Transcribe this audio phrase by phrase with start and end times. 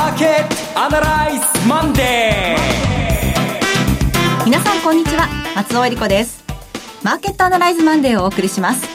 [0.00, 4.44] ーケットアナライズマンデー。
[4.46, 5.28] 皆さんこんにちは。
[5.54, 6.42] 松尾英里子です。
[7.02, 8.88] マーケットアナライズマンデーをお送りします。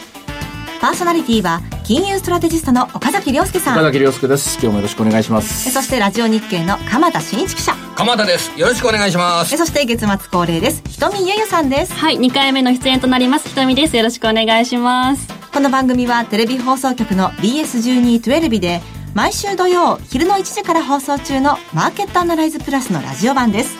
[0.81, 3.75] パーソナリティは金融ストラテジストの岡崎良介さん。
[3.75, 4.55] 岡崎良介です。
[4.55, 5.71] 今日もよろしくお願いします。
[5.71, 7.75] そしてラジオ NIKKEI の鎌田新一記者。
[7.95, 8.59] 鎌田です。
[8.59, 9.55] よろしくお願いします。
[9.55, 10.81] そして月末恒例です。
[10.87, 11.93] 瞳ゆゆさんです。
[11.93, 13.49] はい2回目の出演となります。
[13.49, 13.95] 瞳です。
[13.95, 15.27] よろしくお願いします。
[15.53, 18.81] この番組はテレビ放送局の BS1212 で
[19.15, 23.77] 毎週土曜昼の1時から放送中のマーケットアナライズプラスのラジオ版です。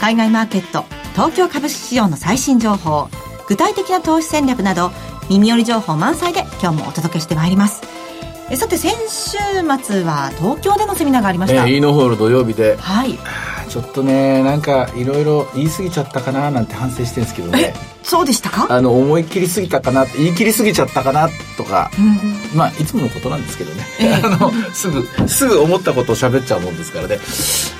[0.00, 3.10] 海外マーケット東京株式市場の最新情報
[3.48, 4.90] 具体的な投資戦略など
[5.28, 7.82] 耳寄り情報満載で今日もお届けしてまいります。
[8.50, 9.36] えさて先週
[9.82, 12.78] 末は東京でのセミナーがありました、えー、イーノホール土曜日で。
[12.78, 13.18] はい。
[13.68, 18.66] ちょっとねなんかいろいろ言い過ぎちゃったかななんて反省してるんですけどね そうでしたか？
[18.70, 27.18] あの思い切りすぎたかな言い切りすぎちゃったかなとか、うん、まあいつものことなんですけどね、えー、 あのすぐすぐ思ったことを喋っちゃうもんですからね、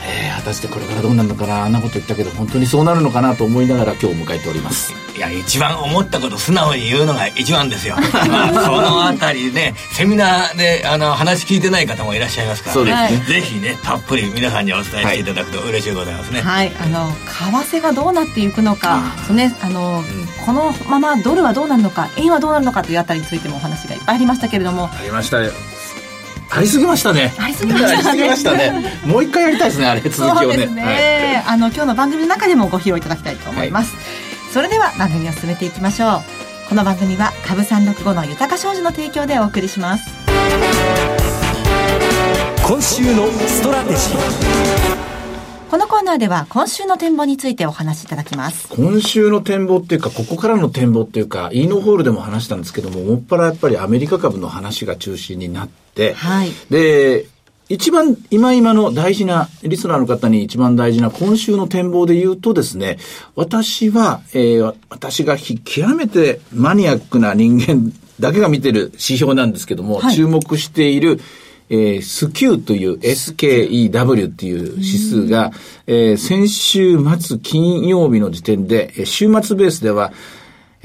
[0.04, 1.64] えー、果たしてこれからどうなるのかな？
[1.64, 4.94] あんなこと言ったけど本当にそうなるのかなと思いながら今日を迎えております。
[5.14, 7.96] いや一番思ったこと素直に言うのが一番ですよ。
[8.30, 13.08] まあそのあたりでセミナーであの話聞いてない方もいらっしゃいますから。
[13.10, 16.40] ね、ね、ぜひねたっぷり皆さんにお伝えしていただくと嬉しいございますね。
[16.40, 25.52] はい、あの為替がどうなっていくのか、うん、ねあの、うん、このままドルはどうなるのか円はどうなるのかというあたりについてもお話がいっぱいありましたけれどもありましたよ
[26.54, 27.32] ありすぎましたね。
[27.38, 28.92] ありすぎましたね。
[29.06, 30.66] もう一回やりたいですね、あれ、 続きをね。
[30.66, 33.94] ねはい、あの、今日の番組の中でもご披露いただきたいと思います。
[33.94, 34.04] はい、
[34.52, 36.22] それでは番組を進めていきましょう。
[36.68, 40.04] この番組は、株三六五の豊か商事の提供でお送りします。
[42.62, 44.81] 今週のストラテジー。
[45.72, 48.68] このコーナーでは今週の展望についてお話しいただきます。
[48.68, 57.24] 今週の展望っていうか、ここからの展望っていうか、イーノホールでも話したんですけども、もっぱらやっぱりアメリカ株の話が中心になって、はい、で、
[57.70, 62.98] 一番今今の大事な、リスナーの方に一番大事な今週の展望で言うとですね、
[63.34, 71.18] 私は、えー、私が極めてマニアックな人間だけが見てる指標なんですけども、はい、注目している、
[71.68, 75.52] えー、スキューという SKEW っていう指数が、
[75.86, 80.12] えー、先週末金曜日の時点で、週末ベースでは、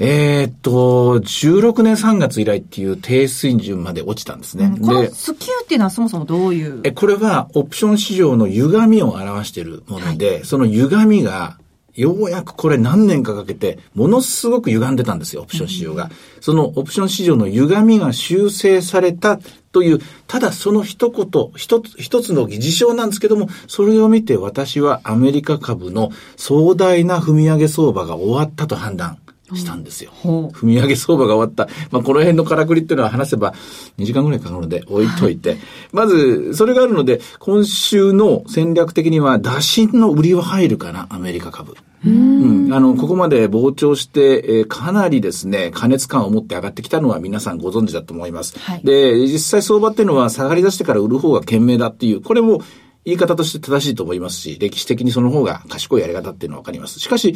[0.00, 4.66] えー、っと、16年3月以来っていう低水準まで落ちたんですね。
[4.66, 6.80] うん、このスキューっていうのはそもそもどういう？
[6.84, 11.58] え、これはオプション市場の歪みを表しているもので、はい、その歪みが
[11.94, 16.12] ようやくこれ何年かかけて、ものすごく歪んでたんですよ、オプション市場が。
[16.40, 19.40] そのオプション市場の歪みが修正された
[19.72, 29.18] という、ただその一言、一つ、一つの事象なんですけども、それを見て私はアメリカ株の壮大な踏み上げ相場が終わったと判断。
[29.56, 30.12] したんですよ。
[30.22, 31.68] 踏み上げ相場が終わった。
[31.90, 33.54] まあ、この辺のからくりっていうのは話せば
[33.98, 35.56] 2時間ぐらいかかるので置いといて。
[35.92, 41.74] まず、それがあるので、今週の戦略的には打診の売りは入るかな、アメリカ株。
[42.06, 48.56] うん、あの、ここまで膨張して、えー、かなりですね、加熱感を持って上がってきたのは皆さんご存知だと思います。
[48.58, 52.62] はい、で、実際相場っていうのは下がり出してから売る方が賢明だっていう、これも
[53.08, 57.00] 言い方として正しいと思いますし、歴史的にその方が賢いやり方っていうのはわかります。
[57.00, 57.34] しかし、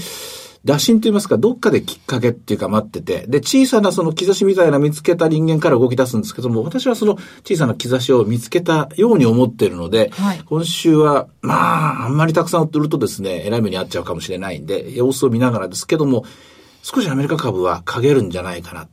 [0.66, 16.26] 打診と言いますか、どっかできっかけっていうか待ってて、で、小さなその兆しみたいな見つけた人間から動き出すんですけども、私はその小さな兆しを見つけたように思っているので、はい、今週は、まあ、あんまりたくさん売るとですね、偉い目に遭っちゃうかもしれないんで、様子を見ながらですけども、
[16.82, 18.88] 少しアメリカ株は陰るんじゃないかな。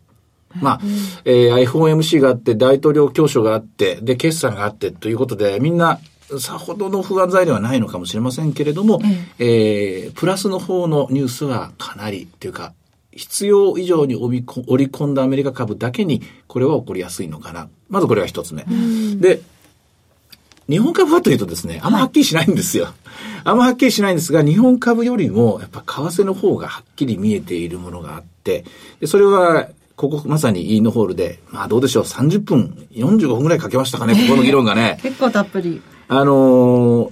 [0.55, 0.79] まあ、
[1.25, 5.99] えー、iPhoneMC があって、大統領教書があって、で、決算があってということで、みんな
[6.37, 9.01] さほどの不安材料はないのかもしれませんけれども、
[9.39, 12.73] えー、プラスの方のニュースはかなりっていうか、
[13.11, 17.69] 必要以上に織り込んだアメリカ株だけにこれは起こりやすいのかな。
[17.89, 18.65] まずこれが一つ目。
[19.15, 19.41] で、
[20.69, 22.85] 日本株はというとですね、あんまはっきりしないんですよ。
[22.85, 22.93] はい、
[23.43, 28.63] あんまはっきりしないんですが、日本株よりもやっぱ為替の方がはっきり見えているものがあって、
[28.99, 34.99] でそれはここまさにイーノホールで、まあどうでしょう、30分、45分ぐらいかけましたかね、ここの議論がね。
[35.03, 35.81] 結構たっぷり。
[36.11, 37.11] あの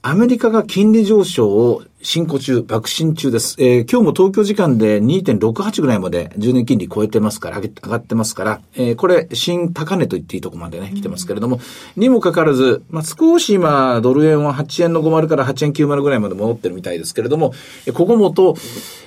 [0.00, 3.56] アメリカが金利上昇を進行中、爆心中です。
[3.58, 11.60] えー、今日も東京時間で2.68ぐらいまで10年金利超えてますから、上がってますから、えー、これ、新高値と言っていいとこまでね、来てますけれども、
[11.96, 17.52] にもかかわらず、まあ、少し今、ドル円は8円の50から8円90ぐらいまで戻ってるみたいですけれども、
[17.92, 18.56] ここもと、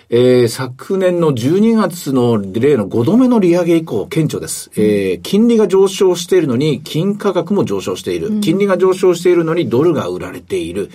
[0.10, 4.70] えー、昨年の12月の例の5度目の利上げ以降、顕著です。
[4.76, 8.40] えー、金利が上昇しているのに、金価格も上昇している。
[8.42, 10.92] 金利が上昇しているのに、ドルが売られている。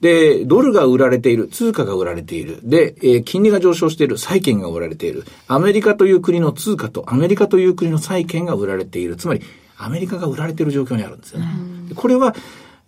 [0.00, 2.60] で、ドルが売られている、通貨が売られている。
[2.62, 5.24] で、えー、金利が上昇している、債券が売られている。
[5.48, 9.16] アメリカという国の通貨とアメリカという国の債券が売られている。
[9.16, 9.42] つまり、
[9.76, 11.46] アメリカが売られている状況にあるんですよね。
[11.94, 12.34] これは、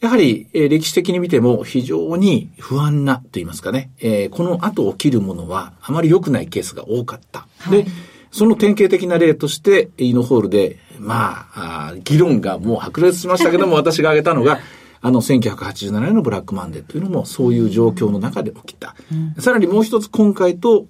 [0.01, 7.47] やはり、えー、歴史的に見ても非常に不安なと言いますかね、えー、この後起きるものはあまり良くないケースが多かった。
[7.59, 7.91] はい、で、
[8.31, 14.61] その典型的な例として、イノホールで、まあ、あ議論がもう白熱しましたけども、 私が挙げたのが、
[15.01, 18.95] あの、1987年のブラックマンデーというのもそういう状況の中で起きた。
[19.13, 20.87] うん、さらにもう一つ今回と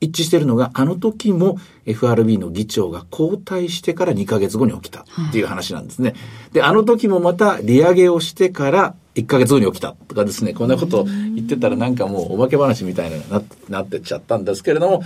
[0.00, 6.14] 一致しているのが、あの時も FRB の議長が交代してから2ヶ月後に起きたっていう話なんですね。
[6.52, 15.02] で、あの時もまた利上げをしてから1ヶ月後に起きたとかですね、こんなこと言ってたらなんかもうお化け話みたいなななってっちゃったんですけれども、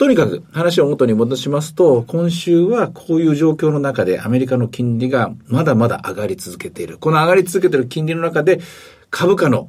[0.00, 6.96] とにかく話を元に戻しますと、今週はこういう状況の中でアメリカの金利がまだまだ上がり続けている。
[6.96, 8.62] この上がり続けている金利の中で
[9.10, 9.68] 株価の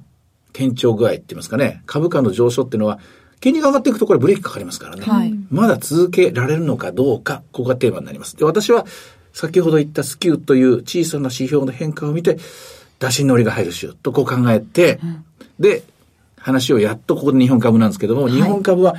[0.54, 3.02] 堅調具合って言いますかね、株価の上昇っていうのは
[3.42, 5.04] 金利が上がっていくとこれブレーキかかりますからね。
[5.04, 8.38] はい、まだ続けられるのかどうか、ここがテーマになります。
[8.38, 8.86] で、私は
[9.34, 12.38] 先ほど言ったスキューという小さな指標の変化を見て、
[13.00, 15.26] 出し乗りが入る週とこう考えて、うん、
[15.60, 15.84] で、
[16.38, 18.96] 話をやっとここで日本株なんですけども、はい、日本株は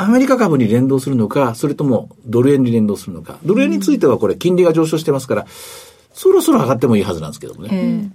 [0.00, 3.40] アメリカ株に連動するのか、それともドル円に連動するのか。
[3.44, 5.46] ドル円についてはこれ金利が上昇してますから、
[6.12, 8.12] そろそろ上がってもいいはずなんですけどもね。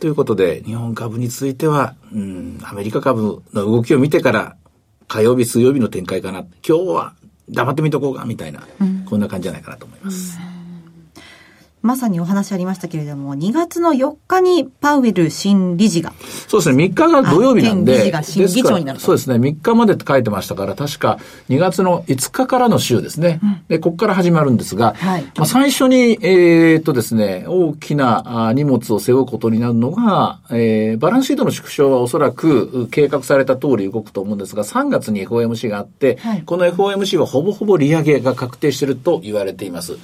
[0.00, 4.56] ということで、日本株については、うん、アメリカ株の動きを見てから
[5.08, 6.40] 火曜日、水曜日の展開かな。
[6.66, 7.12] 今日は
[7.50, 10.38] 黙ってみとこうか、みたいな、うん、こんな感じじゃないかなと思います。
[11.82, 16.12] まさにお話ありましたけれども、2月の4日にパウエル新理事が。
[16.46, 17.94] そうですね、3日が土曜日なんで。
[17.94, 21.18] 理事が新議長になるそうですね、3日までって書いてましたから、確か
[21.48, 23.40] 2月の5日からの週ですね。
[23.42, 39.96] うん、で、ここから始まるんですが、はい、まあ最初に、えー、っとですね、大きな荷物を背負うことになるのが、えー、バランスシートの縮小はおそらく計画された通り動くと思うんですが、3月に FOMC があって、はい、この FOMC はほぼほぼ利上げが確定していると言われています。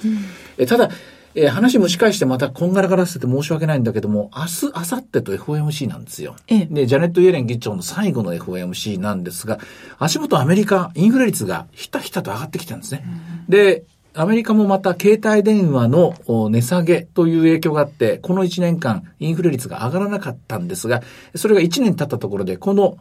[0.57, 0.89] うん、ただ、
[1.35, 6.35] えー、話蒸し返してまたこんがらがらせて申し訳ないんだけども、明日、明後日と FOMC なんですよ。
[6.47, 9.59] ええ、で、ジャネット・イエレン議長の最後の FOMC なんですが、
[9.99, 13.03] 足元アメリカ、インフレ率がひたひたと上がってきたんですね。
[13.05, 13.83] うん、で、
[14.19, 16.15] アメリカもまた携帯電話の
[16.49, 21.03] 値下げという影響があって、この1年間インフレ率が上がらなかったんですが、
[21.35, 22.97] それが1年経ったところで、この、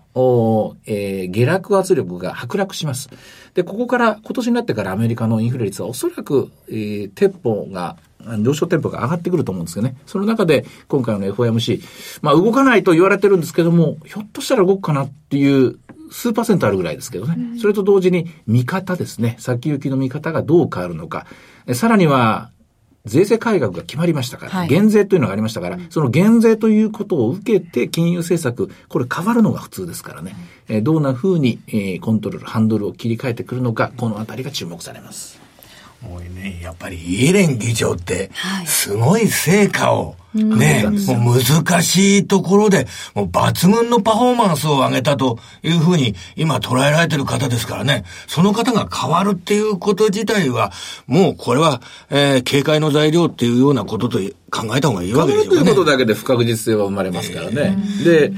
[0.84, 3.08] えー、下落圧力が剥落します。
[3.55, 7.96] で、ここから、今年になってからアメリカのインフレ率はおそらく、えー、鉄砲が
[8.40, 9.96] 上昇テンポが上がってくると思うんですよね。
[10.06, 11.82] その中で、今回の FOMC、
[12.23, 15.78] まあ動かないと言われてるんですけども、ひょっとしたら動くかなっていう
[16.11, 17.58] 数パーセントあるぐらいですけどね。
[17.61, 19.37] それと同時に、見方ですね。
[19.38, 21.26] 先行きの見方がどう変わるのか。
[21.73, 22.50] さらには、
[23.06, 30.34] 税制改革が決まりましたから、はい、減税というのがありましたから、その減税ということを受けて金融政策、これ変わるのが普通ですからね。
[30.69, 35.45] えどんな風に、えー、コントロール、ハンドルを切り替えてくるのか、このあたりが注目されます。
[36.02, 38.31] もうね、やっぱりイエレン議長って、
[38.66, 50.72] すごい成果を、ね、もう難しいところで、もう抜群のパフォーマンスを上げたというふうに今捉えられてる方ですからね、その方が変わるっていうこと自体は、
[51.06, 54.20] もうこれは、えー、警戒の材料っていうようなことと
[54.50, 55.62] 考えた方がいいわけですよね。
[55.62, 57.76] ということだけで不確実性は生まれますからね。
[58.04, 58.32] で、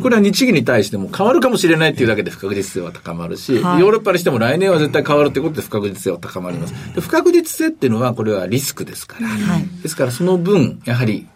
[0.00, 6.74] これは日銀に対しても変わるかもしれないっていうだけで不確実性は高まるし、はい、ヨーロッパにしても来年は絶対変わるってことで不確実性は高まります。
[7.00, 9.28] 不確実性っていうのはこれはリスクですから。
[9.28, 11.26] はい、ですからその分、やはり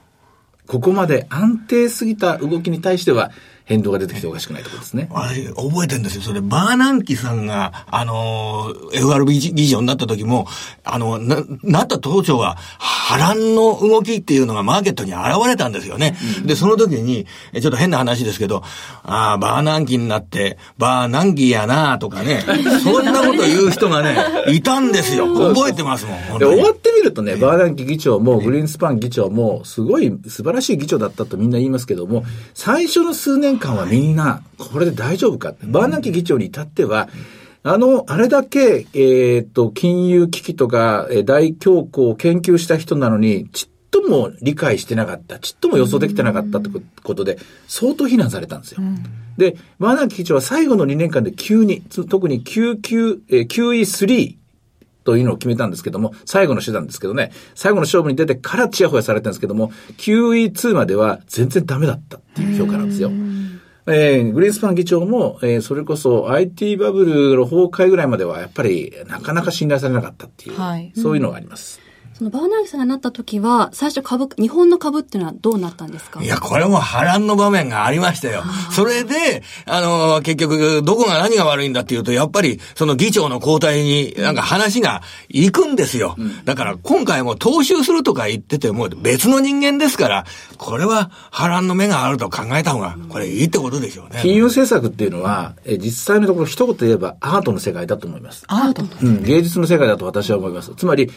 [0.66, 3.30] ここまで安定すぎた動きに対しては、
[3.66, 5.08] 変動が出てきておかしくないところですね。
[5.12, 6.22] あれ、覚えてるんですよ。
[6.22, 10.46] それ、バーナンキさんが、あの、FRB 議長になった時も、
[10.84, 16.16] あの、な、なった当初は、波乱の動きっていうのがマーケットに現れたんですよね。
[16.40, 17.26] うん、で、その時に、
[17.60, 18.62] ちょっと変な話ですけど、
[19.02, 22.44] ああ、バーナンキになって、バーナンキやなとかね、
[22.84, 24.16] そんなこと言う人がね、
[24.48, 25.26] いたんですよ。
[25.26, 26.38] 覚えてますもん。
[26.38, 37.08] で、終わってみるとね、バーナンキ議長も、グリーンスパン議長も、すごい素晴らしい議長だったとみんな言いますけども、最初の数年間はみんな、これで大丈夫かバーナンキ議長に至っては、
[37.62, 46.70] あの、あれだけ、えっ、と、金融危機とか、え大恐慌を研究した人なのに、ちっとも理解してなかった、ちっとも予想できてなかったって
[47.02, 48.80] ことで、相当非難されたんですよ。
[49.36, 54.36] で、バーナンキ議長は最後の2年間で急に、特に QQ、え QE3
[55.06, 63.10] というのを決めたんですけども、最後の手段ですけどね、最後の勝負に出てからチヤホヤされたんですけども、QE2 までは全然ダメだったっていう評価なんですよ。
[63.88, 71.80] えー、グリーンスパン議長も、えー、それこそ IT バブルの崩壊ぐらいまではやっぱりなかなか信頼されなかったっていう、はい、そういうのがあります。
[72.16, 76.22] そのバーナーギさんがなった時は、最初株、日本の株っていうのはどうなったんですか？
[76.22, 78.42] いや、これも波乱の場面がありましたよ。
[78.70, 86.14] それで、あの、結局、どこが何が悪いんだっていうと、やっぱり、その議長の交代に、なんか話が行くんですよ。
[86.16, 90.24] うん、だから、今回も踏襲するとか言ってても、別の人間ですから、
[90.56, 94.20] これは波乱の目があると考えた方が、これいいってことでしょうね。
[94.22, 98.44] 金融政策っていうのは、え実際のところ一言言えばアートの世界だと思います。
[98.46, 100.72] アートうん、芸術の世界だと私は思います。
[100.76, 101.10] つまり、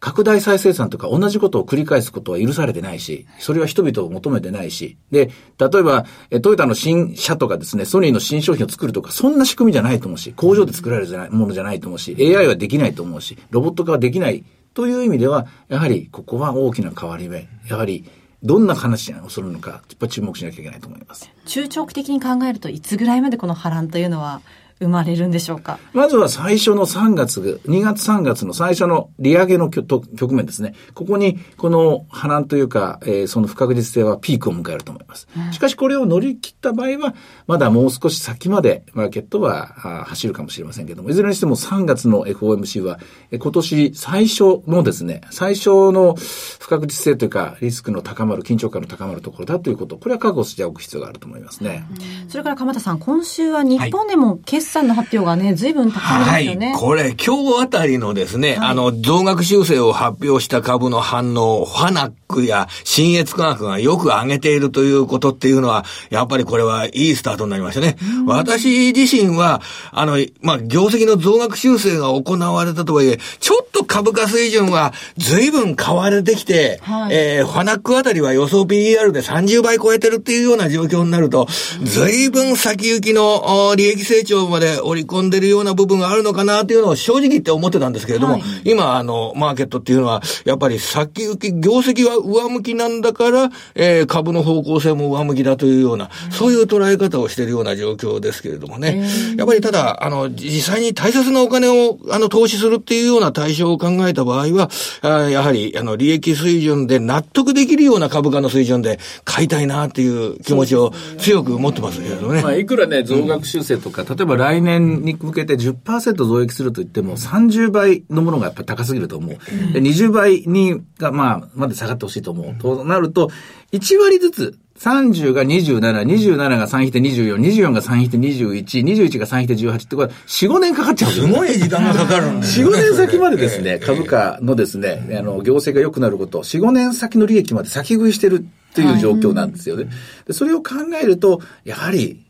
[0.00, 6.04] 拡大再生産とか同じことを繰り返すことは許されてないし、それは人々を求めてないし、で、例えば、
[6.42, 17.48] トヨタの新車とかですね、ソニーの新商品を作るとか、そんな仕組みじゃないと思うし、工場で作られるものじゃないと思うし、AI はできないと思うし、ロボット化はできないという意味では、やはりここは大きな変わり目。
[17.68, 18.04] やはり、
[18.42, 21.30] どんな話をするのか、やっぱ注目しなきゃいけないと思います。
[21.46, 24.42] 中長期的に考えるといつぐらいまでこの波乱というのは
[24.84, 25.78] 生まれるんでしょうか？
[25.92, 30.74] まずは最初の3月、2月3月の最初の利上げの局面ですね。
[30.94, 35.26] ここに、この波乱というか、えー、その不確実性はピークを迎えると思います。
[35.52, 37.14] しかしこれを乗り切った場合は、
[37.46, 39.66] まだもう少し先までマーケットは
[40.06, 42.98] 走るかもしれませんけども、いずれにしても3月の FOMC は、
[43.32, 46.14] 今年最初のですね、最初の
[46.60, 51.84] 不確実性というか、リスクの高まる、緊張感の高まるところだということ、これは覚悟しておく必要があると思いますね。
[52.28, 56.00] それから鎌田さん、今週は日本でも決算の発表がね、随分高
[56.40, 56.66] いですよね。
[56.68, 67.96] はい、これ、今日あたりのですね、はい、あの、増額修正を発表した株の反応、ファナックや新越科学がよく上げているということっていうのは、やっぱりこれはいいスタートになりましたね。
[68.26, 69.62] 私自身は、
[69.92, 81.46] あの、まあ、業績の増額修正が行われたとはいえ、ちょっと株価水準は随分買われてきて、はい、えー、ファナックあたりは予想 PER で30倍超えてるっていうような状況になると、
[81.82, 99.06] 随分先行きの利益成長まで織り込んでるような部分があるのかなっていうのを正直言って思ってたんですけれども、はい、今、あの、マーケットっていうのは、やっぱり先行き、業績は上向きなんだから、えー、株の方向性も上向きだというような、そういう捉え方をしているような状況ですけれどもね。
[99.36, 104.70] やっぱりただ、あの、実際に大切なお金を、あの、投資するっていうような対象を考えた場合は、
[105.02, 112.42] あやはり、あの、利益水準で納得できるような株価の水準で買いたいなっていう気持ちを強く持ってますけれどね。
[112.42, 119.36] まあ、いくらね、増額修正とか、例えば来年に向けて10%増益すると言っても、30倍のものがやっぱり高すぎると思う。
[119.72, 122.54] で20倍にが、まあ、まで下がってほしいと思う。
[122.56, 123.30] となると、
[123.72, 132.66] 1割ずつ、30が27、27が3引いて24、24が3引いて21、21が3引いて18ってこれ4、5年かかっちゃうすごい時間がかかるんですね。
[132.66, 139.88] 4、5年先までですね、株価のですね、あの、業績が良くなること、4、5年先の利益まで先食いしてるっていう状況なんですよね。
[140.26, 142.20] でそれを考えると、やはり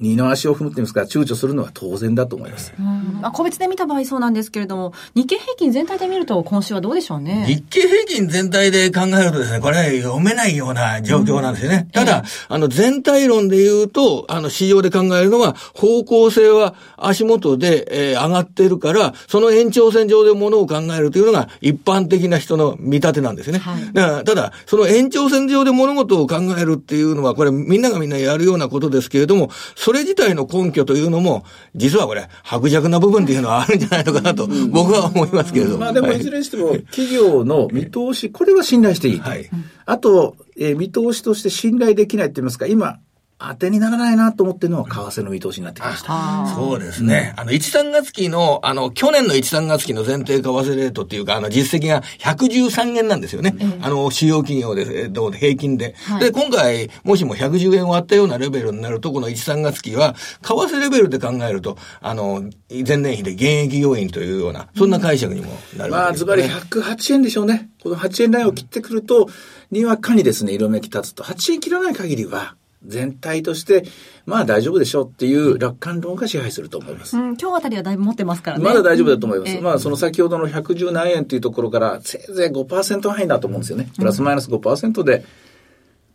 [0.00, 2.72] 二の足を踏むっていうんですか、躊躇するのは当然だと思います。
[2.78, 7.44] まあ、個別で見た場合そうなんですけれども、日経平均全体で見ると今週はどうでしょうね？
[7.46, 11.86] 日経平均全体で考えるとですね、これは読めないような状況なんですよね。
[11.86, 23.58] うん、ただ、あの、全体論で言うと、あの、市場で考えるのは、方向性は足元で、えー、上がってるから、その延長線上でものを考えるというのが一般的な人の見立てなんですね。
[23.58, 31.44] はい、だからただ、その延長線上で物事を考えるっていうのは、これみんながみんなやるようなことですけれども、それ自体の根拠というのも、
[31.74, 35.78] 実はこれ、薄弱な部分っていうのはあるんじゃないのかなと、僕は思いますけれども。
[35.78, 39.18] まあでも、いずれにしても、企業の見通し、これは信頼していい。
[39.18, 39.48] はい。
[39.86, 42.98] あと、えー、見通しとして信頼できないって言いますか、今、
[43.40, 46.46] 当てにならないなと思ってるのは為替の見通しになってきました。
[46.54, 47.32] そうですね。
[47.36, 53.54] あの、1、3月期の、あの、去年の1、3月期の前提為替レートっていうか、あの、実績が113円なんですよね。
[53.80, 55.94] あの、主要企業で、えっと、平均で。
[56.04, 63.42] はい、で、今回、もしも110円割ったようなレベルになると、この1、3月期は、為替レベルで考えると、あの、前年比で現
[63.72, 67.70] 役要因というような、そんな解釈にもなるわけです、ね、まあ、ズバリ108円でしょうね。
[67.82, 69.28] この8円台を切ってくると、
[69.70, 73.84] にわかにですね、色めき立つと、8円切らない限りは、全体として、
[74.26, 77.16] まあ大丈夫でしょうっていう楽観論が支配すると思います。
[77.16, 78.64] うん、今日あたりはだいぶ持ってますからね。
[78.64, 79.56] まだ大丈夫だと思います。
[79.56, 83.90] うん、まあその先ほどの110何円というところから、せいぜい5%範囲だと思うんですよね。
[83.98, 85.24] プラスマイナス5%で、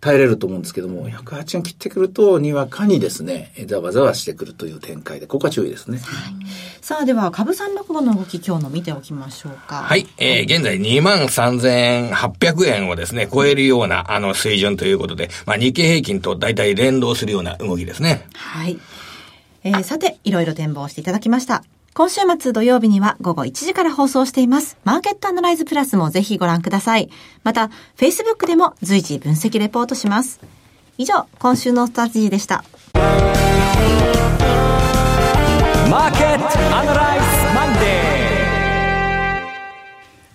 [0.01, 5.97] 耐えれると思うんですけども、108円切ってくると、にわかにですね、ざわざわしてくるという展開で、ここは注意ですね。
[5.97, 6.33] はい、
[6.81, 9.77] さあ、では、株三六五の動き、今日の見ておきましょうか。
[9.77, 10.07] はい。
[10.17, 18.27] えー、現在23,800円をですね、超えるような、あの、水準ということで、まあ、日経平均と大体連動するような動きですね。
[18.35, 18.79] はい。
[19.63, 21.63] えー、さて、いろいろ展望していただきました。
[21.97, 24.77] 今週末土曜日には午後1時から放送しています。
[24.83, 27.09] マーケットアナライズプラスもぜひご覧ください。
[27.43, 30.41] また、Facebook でも随時分析レポートします。
[30.97, 32.65] 以上、今週のストラテジーでした。
[32.93, 37.25] マーケットアナライズ
[37.55, 37.85] マンデ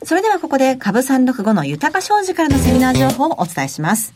[0.06, 4.14] それではここで株365の豊か商事からのセミナー情報をお伝えします。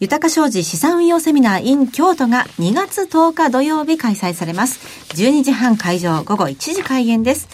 [0.00, 4.80] 豊か商事資産運用セミナー in 京都が2月10日土曜日開催されます。
[5.14, 7.50] 12時半会場午後1時開演です。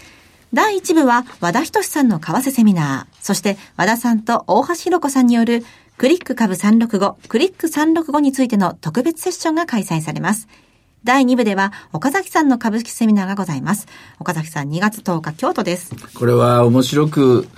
[0.52, 5.64] 第1部は和田仁さんの為替セミナー、そして和田さんと大橋弘子さんによる
[5.98, 10.46] クリック株365、クリック365についての特別セッションが開催されます。
[11.02, 13.88] 第2部では岡崎さんの株式セミナーがございます。
[14.20, 15.90] 岡崎さん2月10日京都です。
[16.14, 17.48] これは面白く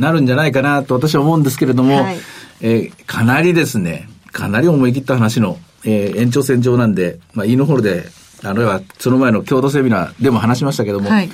[0.00, 2.18] なるんじゃないかなと私は思うんですけれども、はい、
[2.60, 8.04] えー、かなりですね、かなり思い切った話の、えー、延長線上なんで、まあ、イーノホールで、
[8.42, 11.30] あるいはその前の共同セミナーでも話しましたけども、はい。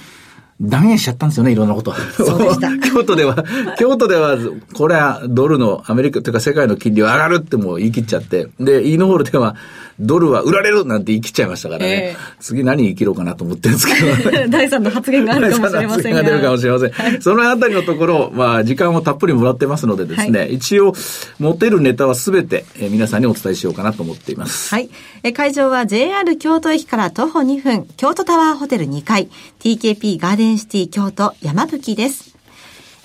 [0.60, 1.92] 断言しちゃったんですよね、いろんなこと。
[2.16, 2.76] そうでした。
[2.78, 3.44] 京都では、
[3.78, 4.36] 京都では、
[4.74, 9.54] これはドルのアメリカというか世界の金利は上がるってもう言い切っちゃって、で、イーノホールでは、
[10.00, 12.14] ドルは売られるなんて言い切っちゃいましたからね。
[12.14, 13.94] えー、次何言い切ろうかなと思ってるんですけ
[14.40, 16.22] ど、 第3の発言があるかもしれませんが。
[16.22, 16.90] が出るかもしれません。
[16.90, 20.94] はい、そのあたりのところ、まあ、時間をたっぷりもらってますのでですね、はい、一応、
[21.40, 24.72] 持てるネタはすべて、えー、皆さんにお伝えしようかなと思っています。
[24.72, 24.88] はい。
[25.24, 29.28] え会場は JR 京都駅から徒歩2分、京都タワーホテル2階、
[29.60, 32.35] TKP ガーデンシティ京都山吹です。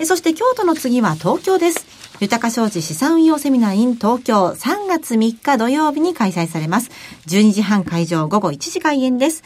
[0.06, 1.86] そして京都の次は東京です。
[2.22, 6.90] 豊か商事資産運用セミナー in 東京3月3日土曜日に開催されます。
[7.28, 9.44] 12時半会場午後1時開演です。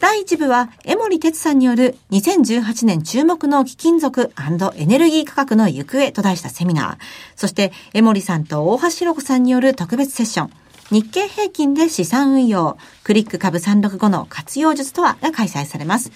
[0.00, 4.32] 第1部は、江森哲さんによる2018年注目の貴金属
[4.76, 6.96] エネルギー価格の行方と題したセミナー。
[7.36, 10.50] そして、江森さんと大橋弘子さんによる特別セッション。
[10.90, 16.12] 日経平均で資産運用、クリック株365の活用術とはが開催されます。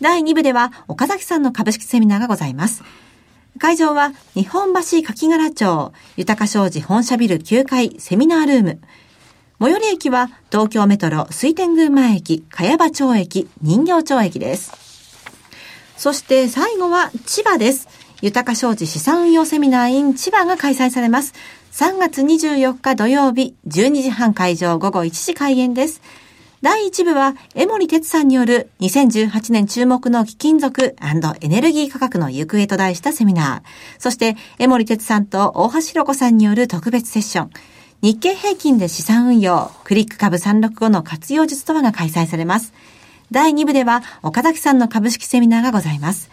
[0.00, 2.82] 第2部では、岡崎さんの株式セミナーがございます。
[3.58, 8.80] 会場は日本橋柿柄町豊商事本社ビル9階セミナールーム。
[9.60, 14.72] 最寄り駅は東京メトロ水天宮前駅、茅場町駅、人形町駅です。
[15.98, 17.86] そして最後は千葉です。
[18.22, 21.34] 豊商事資産運用セミナー in 千葉が開催されます。
[21.72, 26.00] 3月24日土曜日、12時半会場午後1時開演です。
[26.62, 30.94] 第1部は、江森哲さんによる2018年注目の貴金属
[31.40, 33.68] エネルギー価格の行方と題したセミナー。
[33.98, 37.50] そして、江森哲さんと大橋弘子さんによる特別セッション。
[38.02, 42.74] 日経平均で資産運用、クリック株365の活用術とはが開催されます。
[43.32, 46.30] 第2部では、岡崎さんの株式セミナーがございます。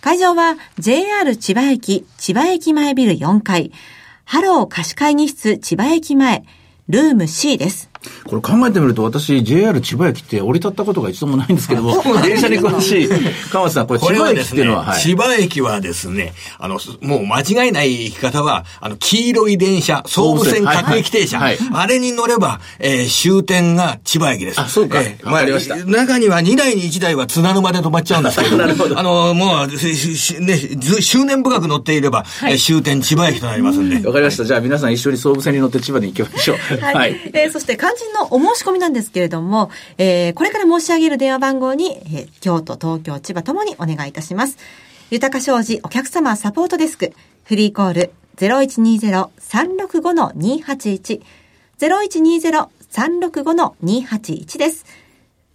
[0.00, 3.72] 会場は JR 千葉駅、千葉駅前ビル4階、
[4.24, 6.44] ハロー貸し会議室千葉駅前、
[6.88, 7.90] ルーム C です。
[8.24, 13.08] これ考えてみると、私、JR 千葉駅って降り立ったことが一度もないんですけども、電車に詳しい、
[13.50, 24.60] 川松さん、これ、千葉駅っていうのは、は千葉駅はですね、あの、もう間違いない行き方は、あの、黄色い電車、総武線各駅停車、はいはい、あれに乗れば、えー、終点が千葉駅です。
[24.60, 25.00] あ、そうか。
[25.00, 25.44] えー、まあ、
[25.86, 29.78] 中には2台に1台は津田沼で止まっちゃうんですけど、 なるほどあの、もう、ね、
[31.00, 34.06] 執念深く乗っていれば、はい、終点千葉駅となりますんで。
[34.06, 34.44] わかりました。
[34.44, 36.56] じゃあ皆さん一緒に総武線に乗って千葉に行きましょう。
[36.82, 36.94] はい。
[36.94, 44.58] はい、えー、そして、肝心のお申し込みなんですけれども、えー、これから申し上げる電話番号に、えー、京都、東京、千葉ともにお願いいたします。
[45.10, 47.12] 豊か商事お客様サポートデスク、
[47.44, 51.22] フリーコール0120-365-281、
[51.78, 54.84] 0120-365-281です。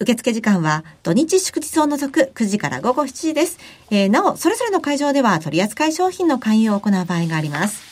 [0.01, 3.59] 受付時間は土日祝日を除く9時から午後7時です。
[3.91, 7.88] えー、なお、それぞれの会場では取扱い商品の勧誘を行う場合があります。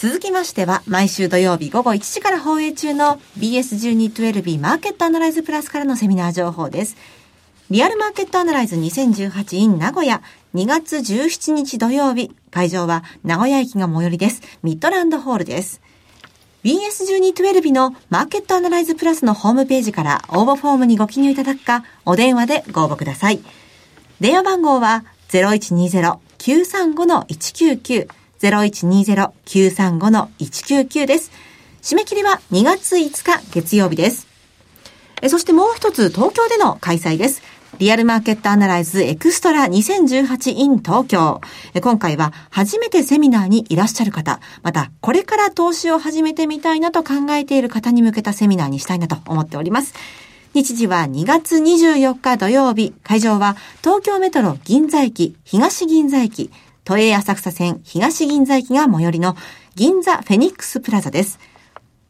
[0.00, 6.96] 続きましては、毎週土曜日午後1時から放映中の BS1212B マーケットアナライズプラスからのセミナー情報です。
[7.68, 10.22] リアルマーケットアナライズ 2018in 名古屋
[10.54, 14.40] 2月17日土曜日、会場は名古屋駅が最寄りです。
[14.62, 15.82] ミッドランドホールです。
[16.64, 23.40] BS1212 のマーケットアナライズプラスのホームページから応募フォームにご記入いただくか、お電話でご応募ください。
[24.18, 28.08] 電話番号は0120-935-199
[28.40, 31.30] 0120-935-199です。
[31.82, 34.28] 締め切りは2月5日月曜日です。
[35.22, 37.42] えそしてもう一つ東京での開催です。
[37.78, 41.40] リアルマーケットアナライズエクストラ 2018in 東京。
[41.80, 49.94] 今回は初めてセミナーにいらっしゃる方、またこれから投資を始めてみたいなと考えている方に向けたセミナーにしたいなと思っております。
[50.52, 56.50] 日時は2月24日土曜日、会場は東京メトロ銀座駅、東銀座駅、
[56.90, 59.36] 都営浅草線東銀座駅が最寄りの
[59.76, 61.38] 銀座フェニックスプラザです。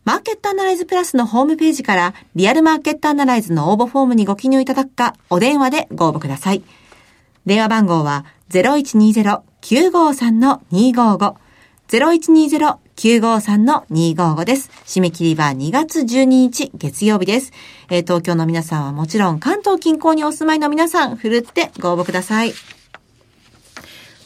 [0.07, 6.63] マーケットアナライズプラスのホームページからリアルマーケットアナライズの応募フォームにご記入いただくか、お電話でご応募ください。
[7.45, 11.35] 電話番号は0120-953-255
[11.89, 14.71] 0120-953-255です。
[14.87, 17.53] 締め切りは2月12日月曜日です。
[17.91, 22.55] え、東京の皆さんはもちろん関東近郊にお住まいの皆さん、ふるってご応募ください。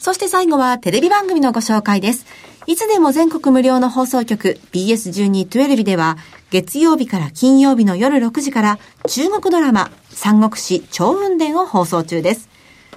[0.05, 2.27] そして最後はテレビ番組のご紹介です。
[2.67, 6.17] いつでも全国無料の放送局 BS1212 では
[6.51, 12.49] 月曜日から金曜日の夜6時から中国ドラマ三国志超雲伝を放送中です。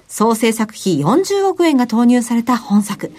[0.06, 3.10] 総制作費40億円が投入された本作。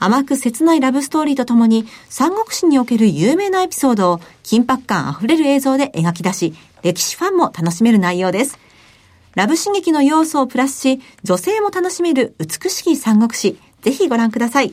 [0.00, 8.58] 甘く切ないラブストーリーとともに三国志における有名なエピソードを緊迫感あふれる映像で描き出し、歴史ファンも楽しめる内容です。
[9.36, 13.58] ラブ刺激の要素をプラスし、女性も楽しめる美しき三国志。
[13.82, 14.72] ぜひご覧ください。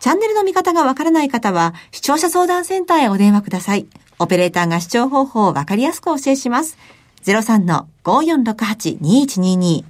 [0.00, 3.86] チャンネルの見方がわからない方は、視聴者相談センターへお電話ください。
[4.18, 6.78] オペレーターが視聴方法をわかりやすくお教えします。
[7.24, 9.84] 03-5468-2122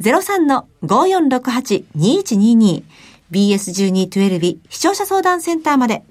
[0.00, 2.82] 03-5468-2122
[3.30, 6.02] BS1212 視聴者相談センターまで。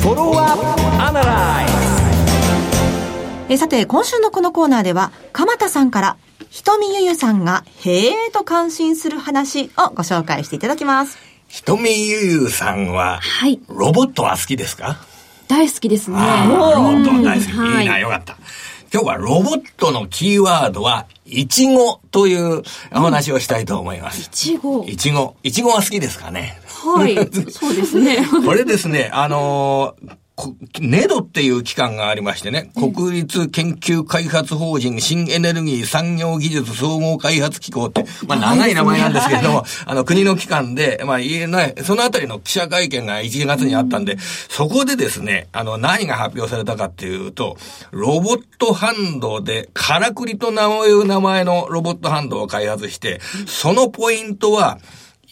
[0.00, 1.69] フォロワーアナライ
[3.52, 6.16] えさて、今週のこのコーナーでは、鎌田さんから、
[6.50, 11.18] ひとみゆゆさんが、へえと感心する話をご紹介していただきます。
[11.48, 13.58] ひとみゆゆさんは、はい。
[13.68, 14.98] ロボットは好きですか？
[15.48, 16.16] 大好きですね。
[16.48, 17.48] ロボット大好き。
[17.80, 18.36] いいな、よかった。
[18.92, 24.22] 今日はロボットのキーワードは、いちごというお話をしたいと思います。
[24.22, 25.34] いちごいちご。
[25.42, 26.60] いちごは好きですかね？
[26.84, 27.16] はい。
[27.50, 28.24] そうですね。
[28.46, 30.16] これですね、あのー
[30.80, 47.56] ネドっていう機関がありましてね、国立研究開発法人新エネルギー産業技術総合開発機構って、まあ長い名前なんですけれども、あの国の機関で、まあ言えない、そのあたりの記者会見が1月にあったんで、そこでですね、あの何が発表されたかっていうと、
[47.90, 54.78] ロボットハンドで、カラクリと名いう名前のロボットハンドを開発して、そのポイントは、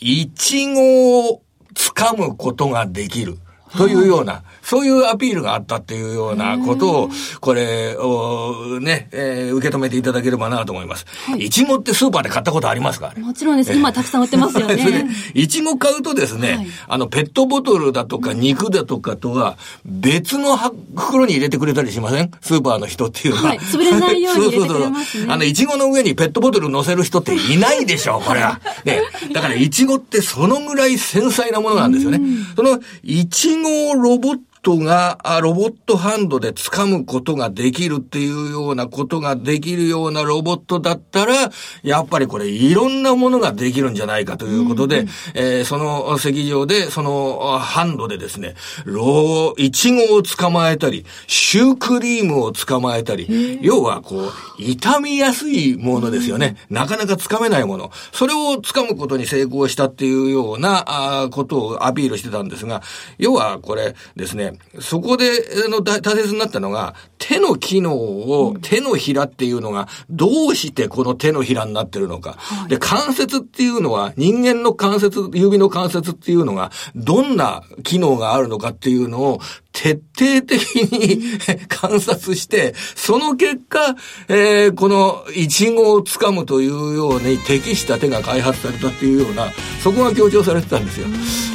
[0.01, 1.43] イチゴを
[1.75, 3.39] 掴むことができる。
[3.77, 11.07] というような、そういうアピールがあったっていうようなことを、これをね、えー、受け止めていただければなと思います。
[11.39, 13.15] いちごってスーパーで買ったことありますか？
[13.17, 13.73] もちろんです。
[13.73, 15.09] 今たくさん売ってますよね。
[15.33, 20.59] いちご買うとですね、はい、あの、ペットボトルだとか肉だとかとは、別の
[20.95, 22.31] 袋に入れてくれたりしません？
[22.43, 23.49] スーパーの人っていうのは。
[23.49, 25.31] はい、潰れないように入れてくれます、ね、そうそうそう。
[25.31, 28.61] あの、いちごの上にペットボトル乗せる人っていないでしょう、これは。
[28.85, 29.01] ね。
[29.33, 32.21] だから、いちごってそのぐらい繊細なものなんですよね。
[32.55, 41.51] その、いちごロボットが、ロボットハンドで掴むことができるっていうようなことができるようなロボットだったら、
[41.83, 56.57] やっぱりこれいろんなものができるんじゃないかということで、うん、えー、その席上で、そのハンドでですね、ロー、イチゴを捕まえたり、シュークリームを捕まえたり、要はこう、傷みやすいものですよね。
[56.71, 57.91] なかなか掴めないもの。
[58.13, 62.83] それを掴むことに成功したっていうようなあことをアピールしてたんですが、
[63.19, 64.48] 要はこれですね、
[64.81, 65.31] そこで、
[65.67, 72.35] あの、大切になったのが、手の機能を、手のひらっていうのが、どうしてこの手のひらになってるのか。
[72.39, 79.41] はい、で、関節っていうのは、人間の関節、指の関節っていうのが、どんな機能があるのかっていうのを、
[79.81, 80.61] 徹底的
[80.91, 81.39] に
[81.69, 83.95] 観察して、その結果、
[84.27, 91.07] えー、このイチゴを掴むというように適した手が開発されたっていうような、そこが強調されてたんですよ。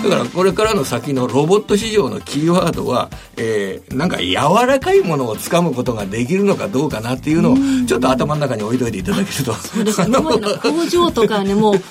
[0.03, 7.57] だからこれからの先のロボット市場のキーワードは、えー、なんか柔らかいものを掴むことができるのかどうかなっていうのを、
[7.88, 9.53] ちょっと頭の中に置いといていただけると。
[9.53, 10.17] そうですね。
[10.63, 11.81] 工場とかね、もう、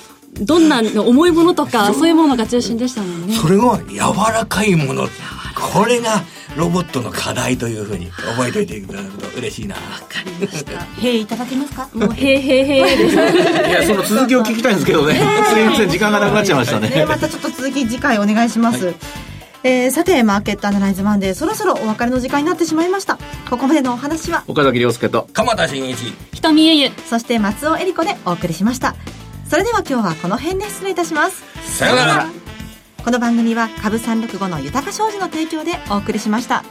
[0.41, 3.99] どんな重いものとかそういうものが中心でしたもんねそれが柔
[4.31, 5.07] らかいもの
[5.71, 6.21] これが
[6.55, 9.75] ロボットの課題というふうに覚えておいていただくと嬉しいな。
[9.75, 10.71] わかりました。
[11.01, 11.89] へいいただけますか？
[11.95, 13.15] もうへいへいへいです。
[13.15, 13.17] い
[13.71, 15.15] やその続きを聞きたいんですけどね、
[15.53, 15.63] すい。
[15.63, 18.95] ません時間がなくなっちゃいましたね、またちょっと続き次回お願いします、はい。
[19.63, 23.17] えー、さてマーケットアナライズマンデーそろそろお別れの時間になってしまいました。
[23.49, 26.13] ここまでのお話は岡崎亮介と鎌田新一。
[26.33, 28.95] 瞳ゆゆそして松尾恵里子でお送りしました。
[29.49, 31.43] それでは今日はこの辺で失礼いたします。
[31.77, 32.27] さようなら
[33.03, 36.63] この番組は株365の豊か商事の提供でお送りしました。